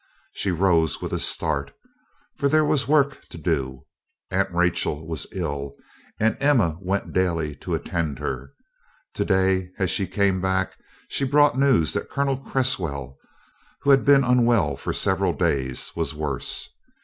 [0.33, 1.73] She rose with a start,
[2.35, 3.85] for there was work to do.
[4.31, 5.75] Aunt Rachel was ill,
[6.19, 8.51] and Emma went daily to attend her;
[9.13, 10.73] today, as she came back,
[11.07, 13.15] she brought news that Colonel Cresswell,
[13.81, 16.67] who had been unwell for several days, was worse.